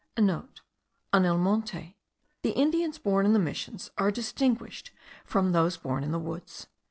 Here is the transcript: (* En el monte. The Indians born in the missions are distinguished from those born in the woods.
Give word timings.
(* 0.09 0.17
En 0.17 0.31
el 1.13 1.37
monte. 1.37 1.95
The 2.41 2.57
Indians 2.57 2.97
born 2.97 3.23
in 3.23 3.33
the 3.33 3.37
missions 3.37 3.91
are 3.99 4.09
distinguished 4.09 4.89
from 5.23 5.51
those 5.51 5.77
born 5.77 6.03
in 6.03 6.11
the 6.11 6.17
woods. 6.17 6.65